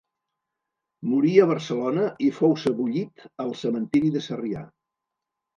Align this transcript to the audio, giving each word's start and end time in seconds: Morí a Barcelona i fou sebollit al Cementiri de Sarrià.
Morí 1.09 1.33
a 1.41 1.45
Barcelona 1.51 2.07
i 2.29 2.31
fou 2.39 2.57
sebollit 2.63 3.27
al 3.45 3.55
Cementiri 3.63 4.11
de 4.17 4.25
Sarrià. 4.31 4.69